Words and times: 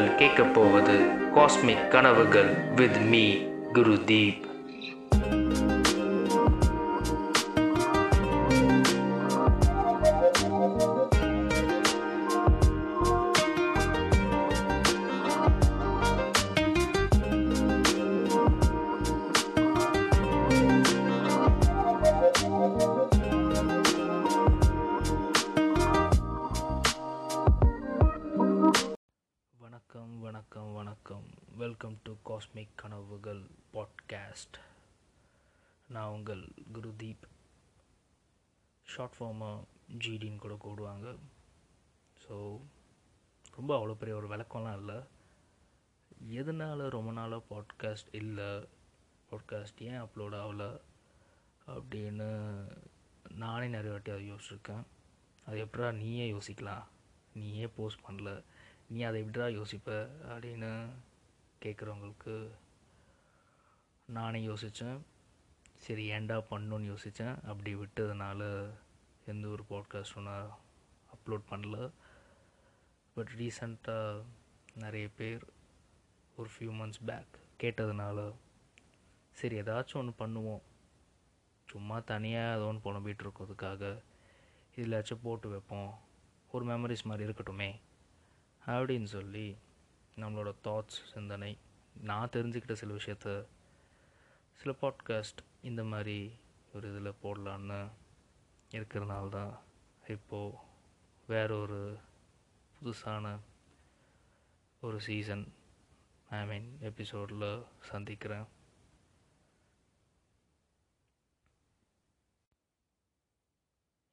நீங்கள் 0.00 0.20
கேட்கப் 0.20 0.52
போவது 0.54 0.94
காஸ்மிக் 1.34 1.88
கனவுகள் 1.88 2.50
வித் 2.76 3.00
மீ 3.10 3.22
குருதீப் 3.72 4.38
ஷார்ட் 39.00 39.18
ஃபார்மாக 39.18 39.62
ஜிடின்னு 39.98 40.38
கூட 40.38 40.54
கூடுவாங்க 40.54 41.16
ஸோ 42.24 42.60
ரொம்ப 43.56 43.78
அவ்வளோ 43.78 43.94
பெரிய 43.94 44.16
ஒரு 44.16 44.28
விளக்கம்லாம் 44.28 44.76
இல்லை. 44.76 44.96
எதனால் 46.28 46.88
ரொம்ப 46.88 47.12
நாளாக 47.12 47.42
பாட்காஸ்ட் 47.50 48.10
இல்லை? 48.12 48.68
பாட்காஸ்ட் 49.30 49.78
ஏன் 49.78 50.02
அப்லோட் 50.02 50.36
ஆகல? 50.42 50.80
அப்படின்னு 51.66 52.28
நானே 53.34 53.66
நிறைய 53.68 53.90
வாட்டி 53.90 54.10
அதை 54.10 54.32
யோசிச்சிருக்கேன். 54.32 54.82
அது 55.46 55.64
எப்படா 55.64 55.94
நீயே 55.94 56.32
யோசிக்கலாம். 56.32 56.84
நீயே 57.34 57.66
போஸ்ட் 57.66 58.04
பண்ணல. 58.08 58.42
நீ 58.88 59.02
அதை 59.02 59.22
எப்படிடா 59.22 59.60
யோசிப்ப? 59.60 60.08
அப்படின்னு 60.28 60.88
கேட்குறவங்களுக்கு 61.64 62.48
நானே 64.06 64.46
யோசித்தேன் 64.46 64.98
சரி 65.76 66.10
ஏன்டா 66.10 66.44
பண்ணணுன்னு 66.50 66.96
யோசித்தேன் 66.96 67.44
அப்படி 67.44 67.74
விட்டதுனால 67.74 68.70
எந்த 69.30 69.48
ஒரு 69.48 69.64
பாட்காஸ்ட்டும் 69.70 70.22
நான் 70.22 70.58
அப்லோட் 71.14 71.44
பண்ணல. 71.50 71.90
பட் 73.14 73.30
ரீசண்டாக 73.38 74.22
நிறைய 74.74 75.06
பேர் 75.16 75.44
ஒரு 76.36 76.48
ஃபியூ 76.54 76.70
மந்த்ஸ் 76.80 77.04
பேக் 77.06 77.38
கேட்டதுனால 77.60 78.18
சரி 79.30 79.60
ஏதாச்சும் 79.60 80.00
ஒன்று 80.00 80.14
பண்ணுவோம். 80.18 80.62
சும்மா 81.70 81.98
தனியாக 82.00 82.56
ஏதோ 82.56 82.66
ஒன்று 82.66 82.84
புலம்பிகிட்டு 82.86 83.24
இருக்கிறதுக்காக 83.24 84.02
இதிலாச்சும் 84.76 85.22
போட்டு 85.22 85.48
வைப்போம். 85.48 85.98
ஒரு 86.52 86.64
மெமரிஸ் 86.64 87.04
மாதிரி 87.04 87.24
இருக்கட்டுமே 87.24 87.70
அப்படின்னு 88.66 89.04
சொல்லி 89.04 89.56
நம்மளோட 90.16 90.50
தாட்ஸ் 90.64 90.98
சிந்தனை 91.12 91.58
நான் 92.00 92.28
தெரிஞ்சுக்கிட்ட 92.28 92.72
சில 92.72 92.94
விஷயத்த 92.94 93.46
சில 94.54 94.74
பாட்காஸ்ட் 94.82 95.40
இந்த 95.62 95.84
மாதிரி 95.84 96.18
ஒரு 96.74 96.86
இதில் 96.90 97.18
போடலான்னு 97.22 97.80
இருக்கிறனால 98.70 99.28
தான் 99.28 99.52
இப்போது 100.08 100.58
வேற 101.26 101.58
ஒரு 101.58 101.98
புதுசான 102.80 103.40
ஒரு 104.80 105.00
சீசன் 105.00 105.52
ஐ 106.30 106.46
மீன் 106.46 106.76
எபிசோடில் 106.80 107.64
சந்திக்கிறேன். 107.80 108.46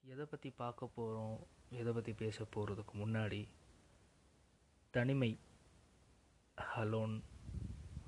எதை 0.03 0.25
பற்றி 0.25 0.49
பார்க்க 0.49 0.89
போகிறோம் 0.95 1.37
எதை 1.69 1.93
பற்றி 1.93 2.13
பேச 2.13 2.43
போகிறதுக்கு 2.43 2.93
முன்னாடி 2.93 3.47
தனிமை 4.93 5.39
alone 6.75 7.15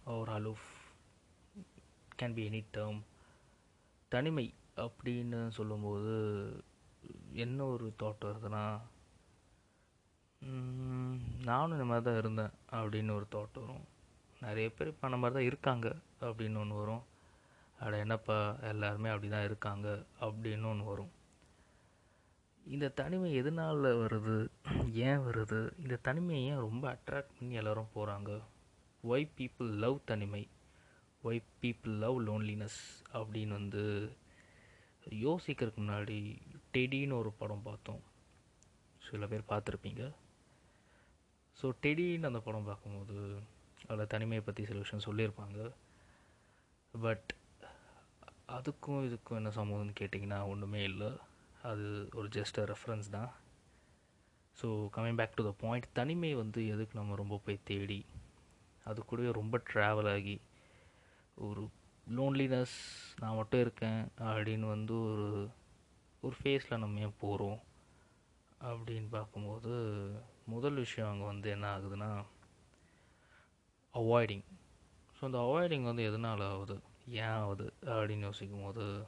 or 0.05 0.29
aloof 0.29 0.67
can 2.21 2.33
be 2.33 2.49
any 2.49 2.61
term 2.77 3.01
தனிமை 4.09 4.53
அப்படின்னு 4.83 5.39
சொல்லும்போது 5.57 6.15
என்ன 7.43 7.65
ஒரு 7.73 7.87
தாட் 8.01 8.27
வருதுன்னா 8.29 8.63
நானும் 11.47 11.75
இந்த 11.75 11.85
மாதிரி 11.89 12.05
தான் 12.05 12.19
இருந்தேன் 12.21 12.53
அப்படின்னு 12.79 13.15
ஒரு 13.19 13.25
தாட் 13.33 13.57
வரும். 13.61 13.85
நிறைய 14.41 14.67
பேர் 14.69 14.91
இப்போ 14.91 15.05
அந்த 15.07 15.17
மாதிரி 15.21 15.35
தான் 15.37 15.49
இருக்காங்க 15.49 15.87
அப்படின்னு 16.27 16.61
ஒன்று 16.63 16.81
வரும். 16.81 17.03
அட 17.79 17.97
என்னப்பா 17.97 18.37
எல்லாருமே 18.71 19.09
அப்படி 19.13 19.29
தான் 19.33 19.47
இருக்காங்க 19.49 19.87
அப்படின்னு 20.25 20.69
ஒன்று 20.71 20.85
வரும். 20.85 21.11
இந்த 22.65 22.87
தனிமை 22.99 23.29
எதனால் 23.41 23.89
வருது 24.03 24.37
ஏன் 25.07 25.21
வருது? 25.27 25.59
இந்த 25.83 25.95
தனிமையை 26.07 26.41
ஏன் 26.51 26.65
ரொம்ப 26.67 26.85
அட்ராக்ட் 26.93 27.35
பண்ணி 27.37 27.59
எல்லோரும் 27.61 27.93
போகிறாங்க 27.95 28.31
ஒய் 29.03 29.27
பீப்புள் 29.37 29.69
லவ் 29.83 29.97
தனிமை? 30.05 30.43
ஒய் 31.23 31.41
பீப்புள் 31.61 31.95
லவ் 32.03 32.17
லோன்லினஸ் 32.27 32.81
அப்படின்னு 33.13 33.53
வந்து 33.59 33.83
யோசிக்கிறதுக்கு 35.09 35.81
முன்னாடி 35.81 36.17
டெடின்னு 36.73 37.17
ஒரு 37.17 37.31
படம் 37.31 37.63
பார்த்தோம். 37.63 38.01
சில 38.99 39.27
பேர் 39.27 39.49
பார்த்துருப்பீங்க. 39.49 40.11
ஸோ 41.61 41.71
டெடின்னு 41.83 42.25
அந்த 42.25 42.39
படம் 42.39 42.63
பார்க்கும்போது 42.63 43.39
அதில் 43.87 44.07
தனிமையை 44.07 44.45
பற்றி 44.45 44.65
சில 44.65 44.79
விஷயம் 44.79 45.05
சொல்லியிருப்பாங்க. 45.07 45.71
பட் 46.93 47.29
அதுக்கும் 48.47 49.03
இதுக்கும் 49.07 49.39
என்ன 49.39 49.49
சம்மந்தம்னு 49.49 49.99
கேட்டிங்கன்னா 49.99 50.47
ஒன்றுமே 50.47 50.83
இல்லை. 50.83 51.11
அது 51.61 52.09
ஒரு 52.13 52.27
ஜஸ்ட் 52.27 52.59
ரெஃபரன்ஸ் 52.71 53.09
தான். 53.09 53.31
So 54.61 54.67
coming 54.95 55.15
back 55.15 55.35
to 55.35 55.43
the 55.43 55.53
point 55.61 55.87
தனிமை 55.93 56.35
வந்து 56.35 56.67
எதுக்கு 56.67 56.99
நம்ம 56.99 57.15
ரொம்ப 57.15 57.41
போய் 57.45 57.59
தேடி? 57.63 58.05
அது 58.83 59.05
கூடவே 59.05 59.31
ரொம்ப 59.31 59.61
ட்ராவல் 59.73 60.11
ஆகி 60.11 60.39
ஒரு 61.35 61.69
லோன்லினஸ் 62.15 62.77
நான் 63.19 63.35
மட்டும் 63.35 63.61
இருக்கேன் 63.61 64.07
அப்படின்னு 64.19 64.67
வந்து 64.67 65.01
ஒரு 65.01 65.49
ஒரு 66.21 66.35
ஃபேஸில் 66.43 66.77
நம்ம 66.77 66.99
ஏன் 66.99 67.19
போகிறோம் 67.19 67.59
அப்படின்னு 68.61 69.07
பார்க்கும்போது 69.09 69.73
முதல் 70.45 70.73
விஷயம் 70.73 71.09
அங்கே 71.09 71.25
வந்து 71.25 71.49
என்ன 71.49 71.77
ஆகுதுன்னா 71.77 72.23
அவாய்டிங் 73.93 74.45
ஸோ 75.21 75.25
அந்த 75.25 75.37
அவாய்டிங் 75.37 75.83
வந்து 75.83 76.03
எதனால் 76.03 76.41
ஆகுது? 76.41 76.75
ஏன் 77.07 77.35
ஆகுது? 77.35 77.73
அப்படின்னு 77.81 78.19
யோசிக்கும் 78.19 78.63
போது 78.63 79.05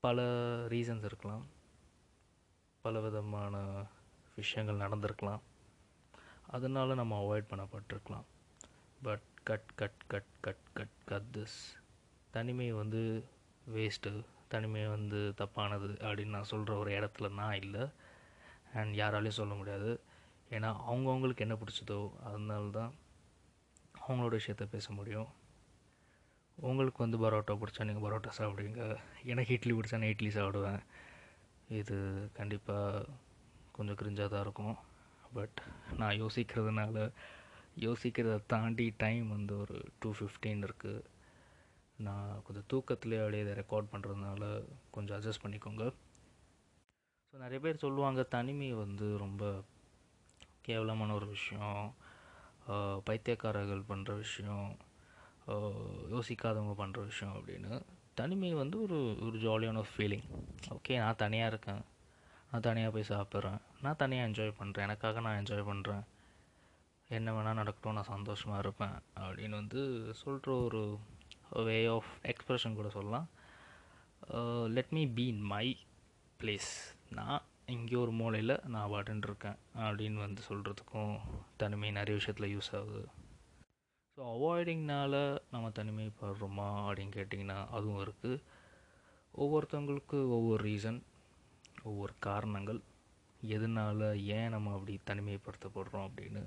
பல 0.00 0.20
ரீசன்ஸ் 0.68 1.04
இருக்கலாம். 1.04 1.46
பல 2.82 3.00
விதமான 3.00 3.56
விஷயங்கள் 4.36 4.88
நடந்திருக்கலாம். 4.88 5.42
அதனால 6.46 6.94
நம்ம 6.94 7.20
avoid 7.20 7.50
பண்ணப்பட்டிருக்கலாம். 7.50 8.26
But 9.02 9.26
cut 9.48 9.70
cut 9.80 10.00
cut 10.08 10.30
cut 10.40 10.62
cut 10.74 10.94
cut 11.04 11.26
this 11.32 11.56
தனிமை 12.30 12.72
வந்து 12.72 13.24
வேஸ்ட்டு 13.74 14.10
தனிமை 14.48 14.82
வந்து 14.86 15.34
தப்பானது 15.40 15.88
அப்படின்னு 16.06 16.34
நான் 16.36 16.48
சொல்கிற 16.52 16.76
ஒரு 16.76 16.90
இடத்துல 16.98 17.30
நான் 17.32 17.60
இல்லை. 17.62 17.84
அண்ட் 18.74 18.92
யாராலையும் 18.94 19.38
சொல்ல 19.40 19.54
முடியாது. 19.54 20.00
ஏன்னா 20.50 20.70
அவங்கவுங்களுக்கு 20.88 21.44
என்ன 21.46 21.54
பிடிச்சதோ 21.54 21.98
அதனால 22.22 22.70
தான் 22.70 22.92
அவங்களோட 24.06 24.32
விஷயத்த 24.40 24.66
பேச 24.66 24.92
முடியும். 24.92 25.28
உங்களுக்கு 26.58 27.02
வந்து 27.04 27.22
பரோட்டா 27.24 27.56
பிடிச்சா 27.62 27.84
நீங்கள் 27.84 28.06
பரோட்டா 28.06 28.32
சாப்பிடுவீங்க. 28.38 28.98
எனக்கு 29.22 29.54
இட்லி 29.54 29.72
பிடிச்சா 29.72 30.00
நான் 30.02 30.14
இட்லி 30.14 30.28
சாப்பிடுவேன். 30.28 30.82
இது 31.68 31.96
கண்டிப்பாக 32.32 33.06
கொஞ்சம் 33.72 34.00
கிரிஞ்சாக 34.02 34.28
தான் 34.28 34.46
இருக்கும். 34.48 34.76
பட் 35.32 35.60
நான் 35.96 36.20
யோசிக்கிறதுனால 36.22 37.10
யோசிக்கிறத 37.84 38.36
தாண்டி 38.46 38.86
டைம் 39.02 39.26
வந்து 39.28 39.54
ஒரு 39.62 39.76
டூ 40.00 40.10
ஃபிஃப்டீன் 40.18 40.62
இருக்குது 40.66 41.04
நான் 42.06 42.30
கொஞ்சம் 42.46 42.68
தூக்கத்துலேயே 42.72 43.20
அப்படியே 43.22 43.42
இதை 43.44 43.52
ரெக்கார்ட் 43.60 43.92
பண்ணுறதுனால 43.92 44.42
கொஞ்சம் 44.94 45.16
அட்ஜஸ்ட் 45.16 45.44
பண்ணிக்கோங்க. 45.44 45.84
ஸோ 47.28 47.34
நிறைய 47.44 47.60
பேர் 47.64 47.82
சொல்லுவாங்க 47.84 48.22
தனிமை 48.36 48.68
வந்து 48.82 49.06
ரொம்ப 49.24 49.42
கேவலமான 50.68 51.14
ஒரு 51.14 51.28
விஷயம். 51.36 51.84
பைத்தியக்காரர்கள் 53.08 53.82
பண்ணுற 53.90 54.16
விஷயம். 54.24 54.68
யோசிக்காதவங்க 56.14 56.74
பண்ணுற 56.82 57.00
விஷயம் 57.10 57.36
அப்படின்னு. 57.38 57.72
தனிமை 58.20 58.50
வந்து 58.62 58.76
ஒரு 58.82 58.98
ஒரு 59.26 59.38
ஜாலியான 59.38 59.80
ஒரு 59.84 59.92
ஃபீலிங் 59.96 60.26
ஓகே 60.76 60.94
நான் 61.02 61.22
தனியாக 61.24 61.52
இருக்கேன். 61.52 61.82
நான் 62.50 62.66
தனியாக 62.68 62.92
போய் 62.94 63.10
சாப்பிட்றேன். 63.14 63.60
நான் 63.84 64.00
தனியாக 64.02 64.28
என்ஜாய் 64.28 64.58
பண்ணுறேன் 64.60 64.86
எனக்காக 64.88 65.20
நான் 65.26 65.38
என்ஜாய் 65.42 65.68
பண்ணுறேன் 65.70 66.04
என்ன 67.10 67.32
வேணால் 67.34 67.58
நடக்கட்டும் 67.58 67.96
நான் 67.96 68.12
சந்தோஷமாக 68.14 68.62
இருப்பேன் 68.62 68.94
அப்படின்னு 69.24 69.56
வந்து 69.60 69.80
சொல்கிற 70.20 70.54
ஒரு 70.66 70.80
வே 71.66 71.76
ஆஃப் 71.96 72.10
எக்ஸ்ப்ரெஷன் 72.30 72.78
கூட 72.78 72.88
சொல்லலாம். 72.96 73.26
Let 74.76 74.94
me 74.96 75.02
be 75.18 75.26
in 75.32 75.44
my 75.52 75.66
place 76.40 76.70
நான் 77.18 77.44
இங்கே 77.74 77.96
ஒரு 78.02 78.12
மூலையில் 78.20 78.54
நான் 78.72 78.90
பாட்டுன்னு 78.92 79.28
இருக்கேன் 79.28 79.60
அப்படின்னு 79.84 80.18
வந்து 80.24 80.42
சொல்கிறதுக்கும் 80.48 81.14
தனிமை 81.62 81.90
நிறைய 81.98 82.16
விஷயத்தில் 82.20 82.52
யூஸ் 82.54 82.72
ஆகுது. 82.80 83.04
ஸோ 84.18 84.20
அவாய்டிங்னால 84.34 85.14
நம்ம 85.54 85.70
தனிமைப்படுறோமா 85.78 86.68
அப்படின்னு 86.86 87.16
கேட்டிங்கன்னா 87.18 87.58
அதுவும் 87.78 88.02
இருக்குது 88.06 88.42
ஒவ்வொருத்தவங்களுக்கு 89.34 90.18
ஒவ்வொரு 90.36 90.60
ரீசன் 90.70 91.00
ஒவ்வொரு 91.88 92.12
காரணங்கள். 92.28 92.82
எதனால 93.54 94.00
ஏன் 94.36 94.52
நம்ம 94.54 94.72
அப்படி 94.76 94.94
தனிமைப்படுத்தப்படுறோம் 95.10 96.06
அப்படின்னு 96.08 96.42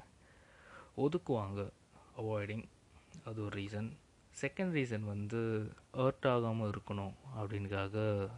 ஒதுக்குவாங்க 0.97 1.69
அவாய்டிங் 2.17 2.67
அது 3.25 3.43
ஒரு 3.43 3.61
ரீசன் 3.61 3.91
செகண்ட் 4.41 4.73
ரீசன் 4.77 5.03
வந்து 5.03 5.71
ஹர்ட் 5.93 6.27
ஆகாமல் 6.29 6.69
இருக்கணும் 6.69 7.13
அப்படின்காக 7.37 8.29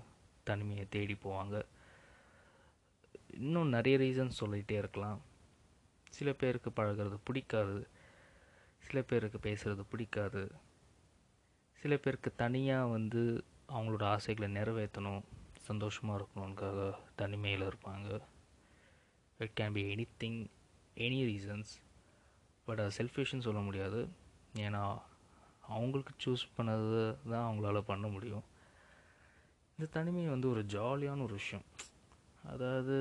தனிமையை 0.43 0.85
தேடி 0.89 1.17
போவாங்க. 1.23 1.65
இன்னும் 3.33 3.69
நிறைய 3.69 3.97
ரீசன்ஸ் 3.97 4.39
சொல்லிகிட்டே 4.39 4.71
இருக்கலாம். 4.71 5.21
சில 6.09 6.33
பேருக்கு 6.33 6.69
பழகிறது 6.69 7.17
பிடிக்காது. 7.23 7.87
சில 8.77 9.01
பேருக்கு 9.01 9.39
பேசுகிறது 9.49 9.83
பிடிக்காது. 9.89 10.51
சில 11.73 11.97
பேருக்கு 11.97 12.35
தனியாக 12.35 12.85
வந்து 12.85 13.43
அவங்களோட 13.69 14.03
ஆசைகளை 14.03 14.61
நிறைவேற்றணும் 14.61 15.21
சந்தோஷமாக 15.57 16.25
இருக்கணுன்காக 16.25 16.95
தனிமையில் 17.15 17.61
இருப்பாங்க. 17.61 18.19
It 19.37 19.59
can 19.59 19.71
be 19.71 19.95
anything 20.19 20.47
any 20.95 21.21
reasons 21.31 21.79
but 22.71 22.81
அது 22.81 22.91
செல்ஃபிஷ்னு 22.97 23.45
சொல்ல 23.45 23.61
முடியாது. 23.67 24.01
ஏன்னா 24.65 24.83
அவங்களுக்கு 25.75 26.13
சூஸ் 26.23 26.43
பண்ணது 26.57 26.99
தான் 27.31 27.45
அவங்களால 27.47 27.79
பண்ண 27.89 28.05
முடியும். 28.13 28.45
இந்த 29.75 29.85
தனிமை 29.95 30.23
வந்து 30.29 30.47
ஒரு 30.53 30.61
ஜாலியான 30.75 31.23
ஒரு 31.27 31.35
விஷயம். 31.39 31.65
அதாவது 32.51 32.95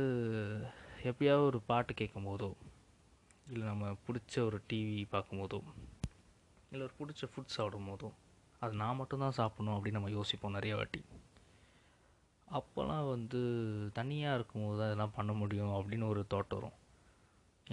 எப்பயாவது 1.11 1.45
ஒரு 1.51 1.61
பாட்டு 1.69 1.95
கேட்கும் 2.01 2.27
போதோ 2.31 2.49
இல்லை 3.53 3.65
நம்ம 3.69 3.93
பிடிச்ச 4.07 4.43
ஒரு 4.49 4.59
டிவி 4.71 4.99
பார்க்கும்போதோ 5.15 5.61
இல்லை 6.73 6.83
ஒரு 6.89 6.95
பிடிச்ச 6.99 7.31
ஃபுட் 7.31 7.55
சாப்பிடும் 7.57 7.89
போதோ 7.91 8.11
அது 8.63 8.75
நான் 8.83 8.99
மட்டும்தான் 9.01 9.39
சாப்பிடணும் 9.41 9.77
அப்படின்னு 9.77 9.99
நம்ம 9.99 10.13
யோசிப்போம் 10.19 10.57
நிறைய 10.59 10.75
வாட்டி. 10.77 11.03
அப்போல்லாம் 12.49 13.09
வந்து 13.15 13.41
தனியாக 14.01 14.39
இருக்கும்போது 14.39 14.79
தான் 14.79 14.91
இதெல்லாம் 14.91 15.17
பண்ண 15.21 15.33
முடியும் 15.43 15.75
அப்படின்னு 15.79 16.13
ஒரு 16.15 16.25
தாட் 16.35 16.57
வரும். 16.59 16.77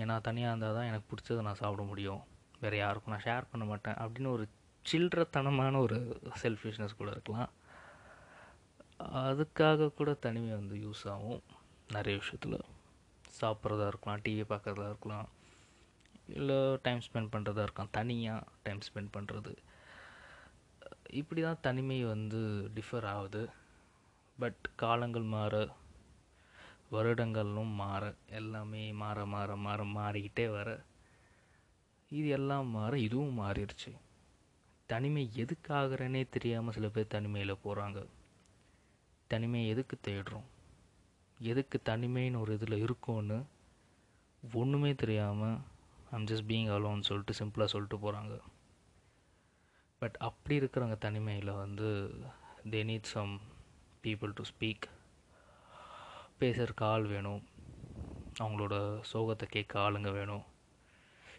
ஏன்னா 0.01 0.15
தனியாக 0.21 0.51
இருந்தால் 0.51 0.77
தான் 0.77 0.89
எனக்கு 0.89 1.07
பிடிச்சதை 1.11 1.41
நான் 1.41 1.61
சாப்பிட 1.61 1.83
முடியும். 1.91 2.21
வேறு 2.59 2.77
யாருக்கும் 2.77 3.13
நான் 3.13 3.25
ஷேர் 3.27 3.51
பண்ண 3.51 3.65
மாட்டேன். 3.65 3.97
அப்படின்னு 4.03 4.29
ஒரு 4.35 4.45
சில்லறத்தனமான 4.85 5.77
ஒரு 5.77 5.97
செல்ஃபிஷ்னஸ் 6.41 6.99
கூட 6.99 7.09
இருக்கலாம். 7.11 7.49
அதுக்காக 9.29 9.89
கூட 9.93 10.11
தனிமை 10.25 10.51
வந்து 10.59 10.75
யூஸ் 10.75 11.03
ஆகும். 11.13 11.41
நிறைய 11.91 12.15
விஷயத்தில். 12.23 12.59
சாப்பிட்றதா 13.41 13.87
இருக்கலாம் 13.87 14.21
டிவி 14.25 14.43
பார்க்குறதா 14.51 14.87
இருக்கலாம். 14.91 15.27
இல்லை 16.39 16.59
டைம் 16.85 17.01
ஸ்பெண்ட் 17.07 17.33
பண்ணுறதா 17.33 17.65
இருக்கலாம். 17.65 17.91
தனியாக 17.91 18.47
டைம் 18.63 18.81
ஸ்பெண்ட் 18.87 19.11
பண்ணுறது 19.17 19.53
இப்படி 21.19 21.41
தான் 21.41 21.63
தனிமை 21.67 21.99
வந்து 22.05 22.39
டிஃபர் 22.75 23.05
ஆகுது. 23.15 23.43
பட் 24.39 24.63
காலங்கள் 24.83 25.27
மாற 25.35 25.53
வருடங்களும் 26.91 27.73
மாற 27.81 28.03
எல்லாமே 28.39 28.83
மாற 29.01 29.25
மாற 29.25 29.55
மாற 29.65 29.79
மாறிக்கிட்டே 29.97 30.45
வர 30.51 30.69
இது 32.11 32.27
எல்லாம் 32.29 32.67
மாற 32.69 32.93
இதுவும் 32.97 33.39
மாறிடுச்சு. 33.39 33.91
தனிமை 34.89 35.23
எதுக்காகிறனே 35.43 36.21
தெரியாமல் 36.29 36.75
சில 36.75 36.87
பேர் 36.87 37.13
தனிமையில் 37.15 37.61
போகிறாங்க 37.63 37.99
தனிமை 39.31 39.61
எதுக்கு 39.67 39.95
தேடுறோம்? 40.07 40.47
எதுக்கு 41.39 41.77
தனிமைன்னு 41.89 42.39
ஒரு 42.39 42.53
இதில் 42.53 42.83
இருக்கோன்னு 42.85 43.39
ஒன்றுமே 44.43 44.91
தெரியாமல் 44.95 45.57
ஐம் 46.11 46.25
ஜஸ்ட் 46.25 46.47
பீங் 46.47 46.69
அலோன்னு 46.75 47.07
சொல்லிட்டு 47.09 47.33
சிம்பிளாக 47.39 47.71
சொல்லிட்டு 47.73 47.97
போகிறாங்க 47.97 48.35
பட் 50.01 50.17
அப்படி 50.19 50.55
இருக்கிறவங்க 50.59 50.97
தனிமையில் 50.97 51.59
வந்து 51.63 51.89
they 52.71 52.81
need 52.83 53.11
some 53.13 53.33
people 54.03 54.33
to 54.33 54.43
speak 54.43 54.87
பேசுகிறக்கு 56.41 56.83
ஆள் 56.91 57.05
வேணும். 57.13 57.41
அவங்களோட 58.41 58.75
சோகத்தை 59.11 59.45
கேட்க 59.55 59.73
ஆளுங்க 59.85 60.09
வேணும். 60.17 60.45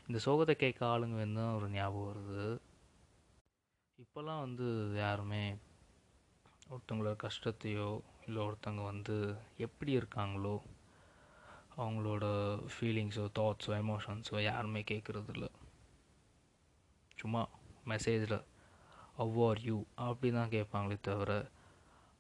இந்த 0.06 0.19
சோகத்தை 0.27 0.55
கேட்க 0.62 0.81
ஆளுங்க 0.93 1.17
வேணும் 1.21 1.41
தான் 1.41 1.56
ஒரு 1.59 1.67
ஞாபகம் 1.77 2.09
வருது. 2.11 2.47
இப்போல்லாம் 3.99 4.43
வந்து 4.47 4.67
யாருமே 5.05 5.43
ஒருத்தங்களோட 6.73 7.15
கஷ்டத்தையோ 7.27 7.89
இல்லை 8.27 8.41
ஒருத்தவங்க 8.47 8.83
வந்து 8.93 9.17
எப்படி 9.67 9.93
இருக்காங்களோ 9.99 10.56
அவங்களோட 11.83 12.25
ஃபீலிங்ஸோ 12.73 13.25
தாட்ஸோ 13.39 13.73
எமோஷன்ஸோ 13.83 14.39
யாருமே 14.50 14.81
கேட்குறது 14.91 15.33
இல்லை 15.35 15.50
சும்மா 17.19 17.43
மெசேஜில் 17.93 18.39
அவ் 19.25 19.39
ஆர் 19.47 19.62
யூ 19.69 19.77
அப்படி 20.06 20.31
தான் 20.39 20.55
கேட்பாங்களே 20.56 20.99
தவிர 21.09 21.33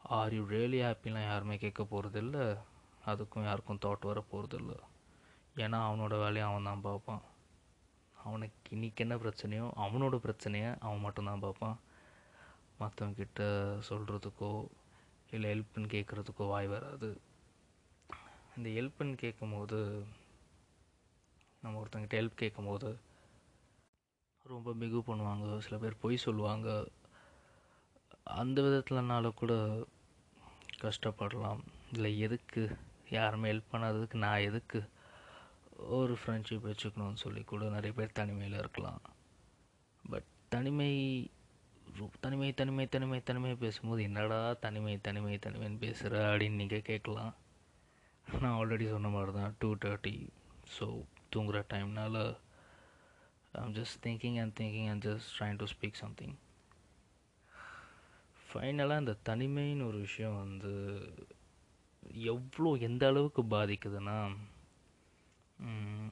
ஆர் 0.04 0.34
யூ 0.34 0.42
ரியலி 0.52 0.78
ஹாப்பிலாம் 0.84 1.26
யாருமே 1.28 1.56
கேட்க 1.56 1.82
போகிறதில்ல 1.84 2.36
அதுக்கும் 3.06 3.46
யாருக்கும் 3.46 3.80
தாட் 3.84 4.06
வர 4.08 4.20
போகிறதில்ல 4.30 4.74
ஏன்னா 5.56 5.78
அவனோட 5.88 6.14
வேலையை 6.18 6.44
அவன் 6.48 6.68
தான் 6.68 6.84
பார்ப்பான். 6.86 7.22
அவனுக்கு 8.16 8.76
இன்றைக்கி 8.76 9.02
என்ன 9.04 9.16
பிரச்சனையோ 9.16 9.66
அவனோட 9.84 10.16
பிரச்சனையை 10.16 10.70
அவன் 10.86 11.04
மட்டும்தான் 11.06 11.44
பார்ப்பான். 11.44 11.76
மற்றவங்கிட்ட 12.80 13.42
சொல்கிறதுக்கோ 13.88 14.52
இல்லை 15.30 15.50
ஹெல்ப்புன்னு 15.52 15.92
கேட்குறதுக்கோ 15.94 16.46
வாய் 16.52 16.68
வராது. 16.74 17.10
இந்த 18.56 18.68
ஹெல்ப்புன்னு 18.76 19.16
கேட்கும்போது 19.24 19.78
நம்ம 21.62 21.80
ஒருத்தங்கிட்ட 21.82 22.20
ஹெல்ப் 22.20 22.42
கேட்கும்போது 22.42 22.90
ரொம்ப 24.46 24.72
மிகு 24.82 24.98
பண்ணுவாங்க. 25.06 25.58
சில 25.66 25.76
பேர் 25.78 26.02
பொய் 26.04 26.24
சொல்லுவாங்க. 26.26 26.68
அந்த 28.36 28.62
விதத்துலனால 28.62 29.30
கூட 29.34 29.52
கஷ்டப்படலாம். 30.80 31.60
இல்லை 31.92 32.18
எதுக்கு? 32.18 32.76
யாருமே 33.10 33.52
ஹெல்ப் 33.52 33.72
பண்ணாததுக்கு 33.72 34.14
நான் 34.14 34.40
எதுக்கு 34.40 34.80
ஒரு 35.76 36.18
ஃப்ரெண்ட்ஷிப் 36.20 36.66
வச்சுக்கணும்னு 36.68 37.14
சொல்லி 37.14 37.42
கூட 37.42 37.64
நிறைய 37.64 37.92
பேர் 37.92 38.18
தனிமையில் 38.20 38.58
இருக்கலாம். 38.58 39.02
பட் 40.10 40.28
தனிமை 40.48 40.92
தனிமை 42.20 42.52
தனிமை 42.52 42.86
தனிமை 42.86 43.22
தனிமை 43.22 43.54
பேசும்போது 43.54 44.02
என்னடா 44.02 44.52
தனிமை 44.54 44.98
தனிமை 45.00 45.38
தனிமைன்னு 45.46 45.78
பேசுகிற 45.78 46.32
அப்படின்னு 46.32 46.60
நீங்கள் 46.62 46.82
கேட்கலாம். 46.82 47.34
நான் 48.40 48.56
ஆல்ரெடி 48.58 48.88
சொன்ன 48.88 49.08
மாதிரி 49.08 49.32
தான் 49.32 49.54
டூ 49.58 49.74
தேர்ட்டி 49.74 50.28
ஸோ 50.78 50.86
தூங்குகிற 51.30 51.64
டைம்னால 51.72 52.36
I'm 53.52 53.74
just 53.74 53.98
thinking 54.02 54.40
and 54.40 54.60
thinking 54.60 54.90
and 54.90 55.06
just 55.06 55.30
trying 55.38 55.56
to 55.56 55.64
speak 55.64 56.02
something 56.04 56.38
ஃபைனலாக 58.52 58.98
இந்த 58.98 59.16
தனிமைன்னு 59.28 59.86
ஒரு 59.86 59.98
விஷயம் 59.98 60.36
வந்து 60.36 60.72
எவ்வளோ 62.12 62.70
எந்த 62.74 63.06
அளவுக்கு 63.06 63.42
பாதிக்குதுன்னா 63.42 64.36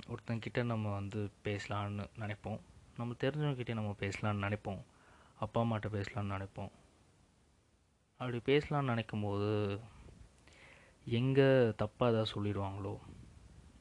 ஒருத்தங்கிட்ட 0.09 0.65
நம்ம 0.65 0.93
வந்து 0.93 1.31
பேசலான்னு 1.45 2.05
நினைப்போம். 2.19 2.61
நம்ம 2.97 3.15
தெரிஞ்சவங்ககிட்ட 3.21 3.75
நம்ம 3.75 3.95
பேசலான்னு 4.01 4.45
நினைப்போம். 4.47 4.83
அப்பா 5.39 5.61
அம்மாட்ட 5.61 5.89
பேசலான்னு 5.97 6.35
நினைப்போம். 6.37 6.71
அப்படி 8.17 8.39
பேசலான்னு 8.47 8.83
நினைக்கும் 8.83 9.23
போது 9.23 9.81
எங்கே 11.05 11.49
தப்பாக 11.83 12.13
ஏதாவது 12.13 12.31
சொல்லிடுவாங்களோ? 12.35 12.95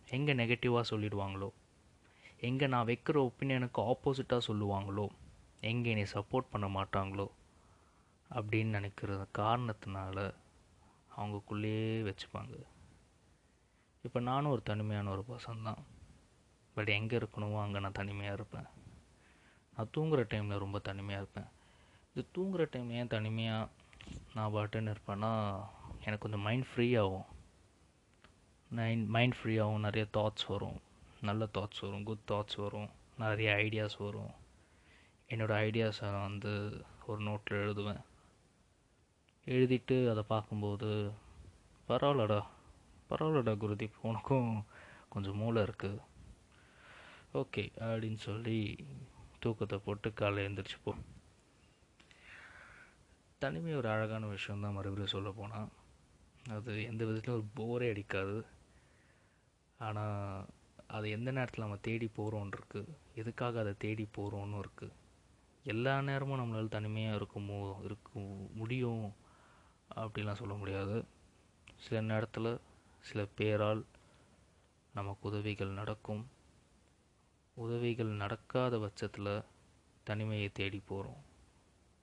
எங்கே 0.10 0.34
நெகட்டிவாக 0.34 0.84
சொல்லிடுவாங்களோ? 0.90 1.50
எங்கே 2.38 2.68
நான் 2.68 2.86
வைக்கிற 2.86 3.18
ஒப்பீனியனுக்கு 3.30 3.82
ஆப்போசிட்டாக 3.92 4.42
சொல்லுவாங்களோ? 4.48 5.08
எங்கே 5.62 5.90
என்னை 5.90 6.06
சப்போர்ட் 6.14 6.52
பண்ண 6.52 6.68
மாட்டாங்களோ? 6.68 7.28
அப்படின்னு 8.32 8.76
நினைக்கிற 8.78 9.28
காரணத்தினால 9.38 10.34
அவங்கக்குள்ளேயே 11.18 11.92
வச்சுப்பாங்க. 12.10 12.56
இப்போ 14.02 14.20
நானும் 14.20 14.52
ஒரு 14.52 14.64
தனிமையான 14.64 15.10
ஒரு 15.10 15.26
பர்சன் 15.30 15.64
தான் 15.64 15.86
பட் 16.74 16.88
எங்கே 16.88 17.18
இருக்கணுமோ 17.18 17.60
அங்கே 17.62 17.80
நான் 17.80 18.00
தனிமையாக 18.02 18.34
இருப்பேன். 18.34 18.68
நான் 19.76 19.90
தூங்குகிற 19.92 20.24
டைமில் 20.24 20.58
ரொம்ப 20.58 20.80
தனிமையாக 20.80 21.24
இருப்பேன். 21.24 21.52
இது 22.14 22.28
தூங்குகிற 22.32 22.68
டைம் 22.72 22.92
ஏன் 22.92 23.08
தனிமையாக 23.08 23.70
நான் 24.34 24.54
பாட்டுன்னு 24.54 24.96
இருப்பேன்னா 24.96 25.60
எனக்கு 26.00 26.20
கொஞ்சம் 26.20 26.42
மைண்ட் 26.42 26.66
ஃப்ரீ 26.74 26.96
ஆகும். 26.96 27.26
மைண்ட் 28.70 29.08
மைண்ட் 29.08 29.36
ஃப்ரீ 29.42 29.58
ஆகும் 29.58 29.80
நிறைய 29.80 30.08
தாட்ஸ் 30.14 30.46
வரும். 30.48 30.80
நல்ல 31.22 31.46
தாட்ஸ் 31.46 31.82
வரும் 31.82 32.04
குட் 32.04 32.28
தாட்ஸ் 32.28 32.56
வரும். 32.56 32.90
நிறைய 33.18 33.56
ஐடியாஸ் 33.56 33.98
வரும். 33.98 34.34
என்னோடய 35.30 35.64
ஐடியாஸை 35.68 36.22
வந்து 36.22 36.84
ஒரு 37.06 37.22
நோட்டில் 37.22 37.62
எழுதுவேன். 37.66 38.02
எழுதிட்டு 39.54 39.96
அதை 40.12 40.22
பார்க்கும்போது 40.32 40.88
பரவாயில்லடா 41.90 42.38
பரவாயில்லடா 43.10 43.54
குருதீப் 43.64 44.06
உனக்கும் 44.10 44.50
கொஞ்சம் 45.14 45.40
மூளை 45.42 45.62
இருக்குது 45.64 46.00
ஓகே 47.42 47.64
அப்படின்னு 47.88 48.20
சொல்லி 48.28 48.58
தூக்கத்தை 49.44 49.78
போட்டு 49.86 50.10
காலை 50.14 50.40
எழுந்திரிச்சுப்போம் 50.46 51.02
தனிமை 53.42 53.74
ஒரு 53.80 53.90
அழகான 53.94 54.28
விஷயந்தான் 54.28 54.76
மறுபடியும் 54.78 55.14
சொல்ல 55.16 55.32
போனால் 55.32 55.70
அது 56.56 56.72
எந்த 56.92 57.02
விதத்துலையும் 57.06 57.38
ஒரு 57.40 57.48
போரே 57.60 57.90
அடிக்காது. 57.94 58.38
ஆனால் 59.80 60.48
அது 60.96 61.06
எந்த 61.18 61.30
நேரத்தில் 61.38 61.66
நம்ம 61.66 61.80
தேடி 61.88 62.08
போகிறோன்னு 62.18 62.56
இருக்குது 62.58 62.96
எதுக்காக 63.22 63.60
அதை 63.64 63.74
தேடி 63.86 64.06
போகிறோன்னு 64.18 64.62
இருக்குது 64.64 64.96
எல்லா 65.66 65.94
நேரமும் 66.10 66.42
நம்மளால் 66.42 66.76
தனிமையாக 66.78 67.20
இருக்குமோ 67.20 67.62
இருக்கும் 67.88 68.34
முடியும். 68.60 69.06
அப்படிலாம் 69.96 70.42
சொல்ல 70.42 70.54
முடியாது. 70.54 71.06
சில 71.76 72.02
நேரத்தில் 72.02 72.60
சில 73.00 73.26
பேரால் 73.36 73.86
நமக்கு 74.94 75.30
உதவிகள் 75.30 75.68
நடக்கும். 75.68 76.28
உதவிகள் 77.58 78.12
நடக்காத 78.24 78.80
பட்சத்தில் 78.80 79.44
தனிமையை 80.04 80.50
தேடி 80.50 80.82
போகிறோம் 80.86 81.22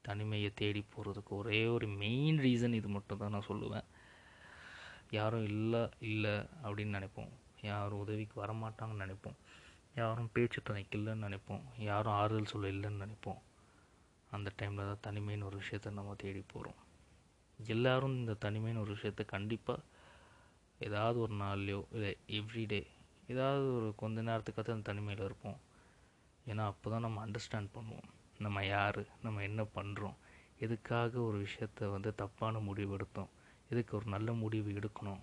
தனிமையை 0.03 0.51
தேடி 0.55 0.85
போகிறதுக்கு 0.93 1.33
ஒரே 1.33 1.67
ஒரு 1.67 1.87
மெயின் 1.87 2.39
ரீசன் 2.39 2.73
இது 2.73 2.89
மட்டும் 2.89 3.19
தான் 3.19 3.31
நான் 3.31 3.49
சொல்லுவேன். 3.49 3.85
யாரும் 5.11 5.45
இல்லை 5.45 5.89
இல்லை 6.01 6.35
அப்படின்னு 6.63 6.95
நினைப்போம். 6.99 7.33
யாரும் 7.63 7.99
உதவிக்கு 7.99 8.45
வரமாட்டாங்கன்னு 8.45 9.05
நினைப்போம். 9.05 9.39
யாரும் 9.95 10.31
பேச்சு 10.33 10.63
துணைக்கு 10.63 10.99
இல்லைன்னு 10.99 11.27
நினைப்போம். 11.29 11.63
யாரும் 11.79 12.13
ஆறுதல் 12.13 12.53
சொல்ல 12.53 12.69
இல்லைன்னு 12.69 13.05
நினைப்போம். 13.05 13.41
அந்த 14.31 14.51
டைமில் 14.59 14.91
தான் 14.91 15.05
தனிமைன்னு 15.07 15.45
ஒரு 15.45 15.59
விஷயத்த 15.59 15.91
நம்ம 15.91 16.15
தேடி 16.15 16.43
போகிறோம் 16.53 16.82
எல்லாரும் 17.67 18.15
இந்த 18.15 18.37
தனிமைன்னு 18.41 18.81
ஒரு 18.81 18.93
விஷயத்த 18.93 19.25
கண்டிப்பாக 19.25 19.81
ஏதாவது 20.79 21.21
ஒரு 21.21 21.35
நாள்லையோ 21.35 21.85
இல்லை 21.93 22.17
எவ்ரிடே 22.27 22.87
ஏதாவது 23.27 23.75
ஒரு 23.75 23.95
கொஞ்ச 23.97 24.23
நேரத்துக்காக 24.23 24.71
அந்த 24.71 24.81
தனிமையில் 24.83 25.25
இருப்போம். 25.25 25.59
ஏன்னா 26.47 26.57
அப்போ 26.57 26.91
தான் 26.91 27.01
நம்ம 27.01 27.27
அண்டர்ஸ்டாண்ட் 27.27 27.69
பண்ணுவோம். 27.75 28.09
நம்ம 28.39 28.67
யார்? 28.67 29.07
நம்ம 29.23 29.43
என்ன 29.43 29.65
பண்ணுறோம் 29.75 30.15
எதுக்காக 30.59 31.21
ஒரு 31.21 31.47
விஷயத்த 31.47 31.91
வந்து 31.91 32.15
தப்பான 32.15 32.59
முடிவு 32.59 32.93
எடுத்தோம் 32.93 33.29
எதுக்கு 33.69 33.97
ஒரு 33.97 34.07
நல்ல 34.07 34.33
முடிவு 34.33 34.71
எடுக்கணும்? 34.71 35.21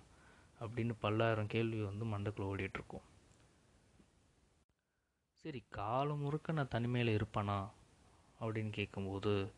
அப்படின்னு 0.60 0.94
பல்லாயிரம் 1.00 1.46
கேள்வி 1.46 1.82
வந்து 1.82 2.04
மண்டக்குள்ள 2.04 2.42
ஓடிட்டுருக்கோம். 2.42 3.02
சரி 5.34 5.62
காலம் 5.70 6.18
முழுக்க 6.18 6.52
நான் 6.52 6.68
தனிமையில் 6.68 7.20
இருப்பேனா? 7.20 7.68
அப்படின்னு 8.40 8.70
கேட்கும்போது 8.70 9.52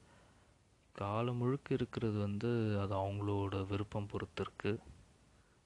காலம் 0.93 1.37
முழுக்க 1.37 1.75
இருக்கிறது 1.75 2.19
வந்து 2.19 2.81
அது 2.81 2.95
அவங்களோட 2.95 3.67
விருப்பம் 3.67 4.07
பொறுத்து 4.07 4.45
இருக்குது 4.45 4.83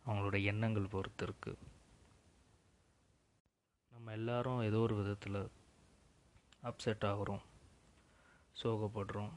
அவங்களோட 0.06 0.42
எண்ணங்கள் 0.42 0.92
பொறுத்து 0.92 1.26
இருக்குது 1.26 1.64
நம்ம 3.92 4.12
எல்லாரும் 4.12 4.60
ஏதோ 4.60 4.78
ஒரு 4.78 4.94
விதத்தில் 4.94 5.40
அப்செட் 6.62 7.04
ஆகிறோம் 7.04 7.44
சோகப்படுறோம் 8.62 9.32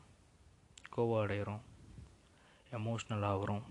கோவம் 0.95 1.23
அடைகிறோம் 1.23 1.61
எமோஷ்னல் 2.71 3.25
ஆகிறோம். 3.25 3.63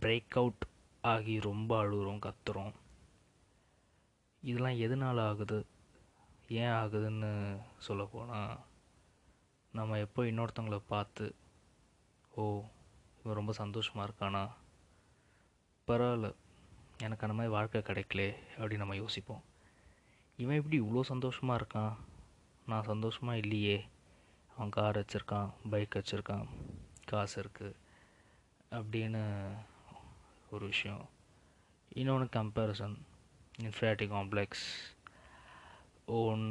பிரேக் 0.00 0.34
அவுட் 0.34 0.64
ஆகி 1.02 1.40
ரொம்ப 1.40 1.70
அழுகிறோம் 1.82 2.24
கத்துறோம். 2.26 2.74
இதெல்லாம் 4.42 4.78
எதனால் 4.78 5.18
ஆகுது? 5.18 5.66
ஏன் 6.48 6.74
ஆகுதுன்னு 6.80 7.30
சொல்லப்போனால் 7.78 8.56
நம்ம 9.76 9.98
எப்போ 9.98 10.20
இன்னொருத்தவங்கள 10.22 10.76
பார்த்து 10.88 11.24
ஓ 12.34 12.42
இவன் 13.22 13.36
ரொம்ப 13.36 13.52
சந்தோஷமாக 13.52 14.06
இருக்கானா? 14.08 14.42
பரவாயில்ல 15.88 16.28
எனக்கு 16.98 17.24
அந்த 17.24 17.36
மாதிரி 17.36 17.54
வாழ்க்கை 17.54 17.82
கிடைக்கலே 17.82 18.28
அப்படின்னு 18.58 18.76
நம்ம 18.76 18.96
யோசிப்போம். 18.96 19.42
இவன் 20.38 20.56
எப்படி 20.56 20.78
இவ்வளோ 20.80 21.02
சந்தோஷமாக 21.02 21.58
இருக்கான்? 21.60 21.94
நான் 22.66 22.88
சந்தோஷமாக 22.92 23.38
இல்லையே. 23.38 23.78
அவன் 24.54 24.74
கார் 24.76 25.00
வச்சுருக்கான் 25.00 25.50
பைக் 25.70 25.96
வச்சுருக்கான் 25.98 26.46
காசு 27.04 27.36
இருக்குது 27.42 27.76
அப்படின்னு 28.70 29.22
ஒரு 30.50 30.66
விஷயம். 30.66 31.04
இன்னொன்று 31.94 32.28
comparison 32.40 32.96
inferiority 33.58 34.08
complex 34.14 34.66
own 36.06 36.46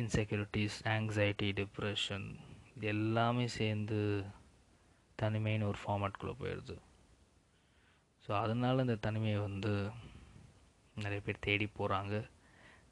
insecurities 0.00 0.76
anxiety 0.94 1.48
depression 1.58 2.26
இது 2.76 2.86
எல்லாமே 2.86 3.46
சேர்ந்து 3.56 3.98
தனிமைன்னு 5.22 5.68
ஒரு 5.70 5.78
ஃபார்மேட்குள்ளே 5.82 6.34
போயிடுது 6.40 6.76
ஸோ 8.24 8.30
அதனால் 8.40 8.78
இந்த 8.78 8.96
தனிமையை 9.06 9.38
வந்து 9.38 9.72
நிறைய 10.96 11.20
பேர் 11.26 11.44
தேடி 11.48 11.66
போகிறாங்க 11.78 12.14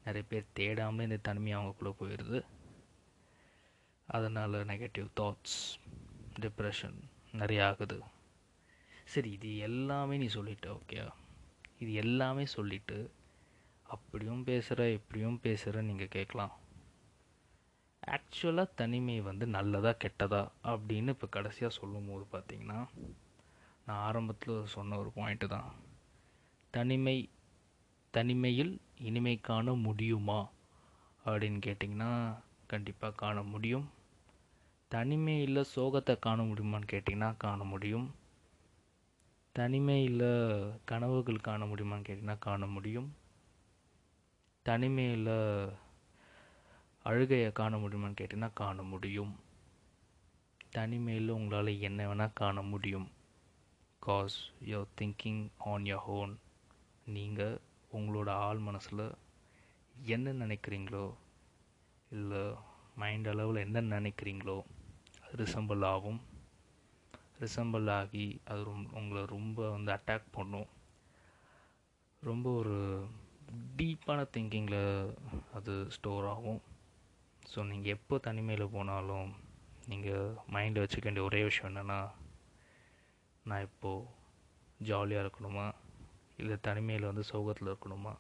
நிறைய 0.07 0.25
பேர் 0.29 0.53
தேடாமல் 0.59 1.07
இந்த 1.09 1.17
தனிமை 1.29 1.55
அவங்களுக்குள்ளே 1.55 1.95
போயிடுது 2.01 2.41
அதனால் 4.09 4.67
நெகட்டிவ் 4.73 5.09
தாட்ஸ் 5.21 5.59
டிப்ரெஷன் 6.41 6.99
நிறைய 7.41 7.67
ஆகுது. 7.67 7.99
சரி 9.13 9.31
இது 9.31 9.51
எல்லாமே 9.69 10.17
நீ 10.17 10.27
சொல்லிட்ட 10.27 10.69
ஓகே 10.79 10.99
இது 11.83 11.93
எல்லாமே 12.05 12.45
சொல்லிவிட்டு 12.57 12.99
அப்படியும் 13.87 14.43
பேசுகிற 14.45 14.91
இப்படியும் 14.91 15.39
பேசுகிற 15.41 15.83
நீங்கள் 15.83 16.15
கேட்கலாம். 16.17 16.53
ஆக்சுவலாக 18.07 18.75
தனிமை 18.75 19.21
வந்து 19.21 19.47
நல்லதா 19.47 19.91
கெட்டதா 19.91 20.49
அப்படின்னு 20.63 21.09
இப்போ 21.09 21.27
கடைசியாக 21.27 21.75
சொல்லும் 21.75 22.09
போது 22.09 22.25
பார்த்திங்கன்னா 22.33 22.79
நான் 23.87 24.03
ஆரம்பத்தில் 24.03 24.67
சொன்ன 24.67 24.99
ஒரு 24.99 25.11
பாயிண்ட்டு 25.17 25.47
தான். 25.47 25.69
தனிமை 26.71 27.29
தனிமையில் 28.11 28.81
இனிமை 28.99 29.41
காண 29.41 29.73
முடியுமா 29.73 30.49
அப்படின்னு 31.25 31.61
கேட்டிங்கன்னா 31.67 32.39
கண்டிப்பாக 32.67 33.15
காண 33.15 33.43
முடியும். 33.43 33.91
தனிமையில் 34.89 35.69
சோகத்தை 35.77 36.19
காண 36.19 36.43
முடியுமான்னு 36.43 36.91
கேட்டிங்கன்னா 36.93 37.37
காண 37.37 37.65
முடியும். 37.65 38.15
தனிமையில் 39.53 40.29
கனவுகள் 40.85 41.41
காண 41.41 41.65
முடியுமான்னு 41.65 42.07
கேட்டிங்கன்னா 42.09 42.39
காண 42.39 42.67
முடியும். 42.67 43.15
தனிமையில் 44.63 45.35
அழுகையை 47.05 47.53
காண 47.53 47.77
முடியுமான்னு 47.77 48.19
கேட்டிங்கன்னா 48.21 48.51
காண 48.55 48.83
முடியும். 48.83 49.33
தனிமையில் 50.77 51.37
உங்களால் 51.37 51.71
என்ன 51.89 52.01
வேணால் 52.09 52.39
காண 52.41 52.63
முடியும். 52.63 53.09
Cause 53.99 54.37
you're 54.71 54.95
thinking 54.99 55.41
on 55.71 55.85
your 55.85 56.05
own 56.07 56.33
நீங்கள் 57.17 57.61
உங்களோட 57.93 58.31
ஆள் 58.47 58.59
மனசில் 58.59 59.05
என்ன 60.15 60.33
நினைக்கிறீங்களோ 60.45 61.07
இல்லை 62.11 62.43
மைண்ட் 62.95 63.29
அளவில் 63.29 63.65
என்ன 63.67 63.81
நினைக்கிறீங்களோ 63.97 64.59
அது 65.23 65.37
ரிசம்பிள் 65.45 65.85
ஆகும். 65.85 66.21
ரிசம்பிள் 67.41 67.91
ஆகி 67.91 68.27
அது 68.45 68.63
ரொம்ப 68.65 68.99
உங்களை 69.01 69.23
ரொம்ப 69.37 69.71
வந்து 69.71 69.93
அட்டாக் 69.93 70.33
பண்ணும். 70.33 70.69
ரொம்ப 72.23 72.47
ஒரு 72.53 72.77
டீப்பான 73.79 74.21
திங்கிங்கில் 74.35 74.83
அது 75.55 75.75
ஸ்டோர் 75.91 76.27
ஆகும். 76.27 76.61
ஸோ 77.51 77.65
நீங்கள் 77.65 77.93
எப்போ 77.93 78.19
தனிமையில் 78.19 78.73
போனாலும் 78.73 79.31
நீங்கள் 79.87 80.35
மைண்டில் 80.53 80.83
வச்சுக்க 80.83 81.03
வேண்டிய 81.03 81.25
ஒரே 81.25 81.43
விஷயம் 81.43 81.71
என்னென்னா 81.71 82.11
நான் 83.43 83.63
இப்போது 83.63 84.09
ஜாலியாக 84.79 85.25
இருக்கணுமா? 85.27 85.75
இல்லை 86.37 86.57
தனிமையில் 86.61 87.07
வந்து 87.07 87.25
சோகத்தில் 87.25 87.69
இருக்கணுமா? 87.69 88.13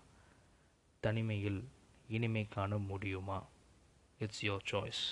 தனிமையில் 1.00 1.60
இனிமை 2.08 2.48
காண 2.48 2.76
முடியுமா? 2.76 3.38
It's 4.18 4.44
your 4.44 4.66
choice 4.72 5.04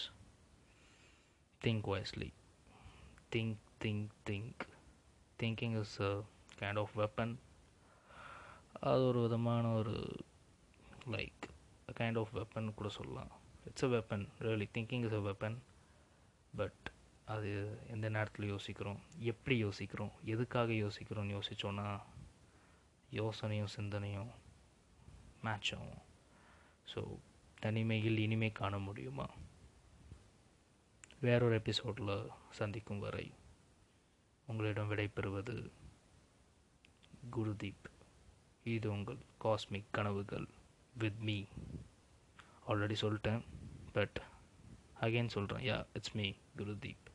think 1.64 1.86
wisely 1.92 2.30
think 3.32 3.56
think 3.84 4.10
think 4.30 4.64
thinking 5.38 5.80
is 5.80 6.00
a 6.02 6.12
kind 6.58 6.78
of 6.78 6.94
weapon 6.96 7.34
அது 8.80 9.06
ஒரு 9.06 9.20
விதமான 9.20 9.72
ஒரு 9.72 9.96
லைக் 11.06 11.44
கைண்ட் 12.00 12.18
ஆஃப் 12.18 12.36
வெப்பன் 12.38 12.74
கூட 12.74 12.88
சொல்லலாம். 12.88 13.32
It's 13.68 13.84
a 13.84 13.88
weapon 13.88 14.26
really 14.40 14.66
thinking 14.74 15.04
is 15.04 15.12
a 15.12 15.18
weapon 15.18 15.56
but 16.56 16.84
அது 17.24 17.78
எந்த 17.88 18.08
நேரத்தில் 18.08 18.46
யோசிக்கிறோம்? 18.46 19.00
எப்படி 19.22 19.56
யோசிக்கிறோம்? 19.56 20.12
எதுக்காக 20.24 20.72
யோசிக்கிறோம்னு 20.72 21.34
யோசித்தோன்னா 21.38 21.86
யோசனையும் 23.12 23.72
சிந்தனையும் 23.76 24.30
மேட்ச் 25.42 25.72
ஆகும். 25.74 26.02
ஸோ 26.94 27.00
தனிமையில் 27.60 28.18
இனிமே 28.18 28.50
காண 28.50 28.78
முடியுமா? 28.78 29.26
வேறொரு 31.20 31.54
எபிசோடில் 31.54 32.14
சந்திக்கும் 32.50 32.98
வரை 32.98 33.26
உங்களிடம் 34.46 34.90
விடைபெறுவது 34.90 35.70
குருதீப். 37.36 37.86
இது 38.64 38.90
உங்கள் 38.90 39.18
காஸ்மிக் 39.44 39.92
கனவுகள் 39.92 40.48
வித் 40.94 41.20
மீ 41.20 41.44
ஆல்ரெடி 42.68 42.96
சொல்லிட்டேன். 43.00 43.42
பட் 43.98 44.18
அகெயின் 45.00 45.34
சொல்கிறேன் 45.34 45.64
யா 45.64 45.76
இட்ஸ் 45.92 46.14
மீ 46.14 46.26
குருதீப் 46.56 47.07